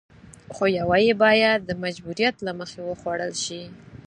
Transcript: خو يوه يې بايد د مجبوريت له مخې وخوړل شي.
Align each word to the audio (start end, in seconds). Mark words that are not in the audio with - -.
خو 0.53 0.63
يوه 0.79 0.97
يې 1.05 1.13
بايد 1.23 1.59
د 1.65 1.71
مجبوريت 1.83 2.35
له 2.45 2.51
مخې 2.59 2.81
وخوړل 2.89 3.31
شي. 3.45 3.63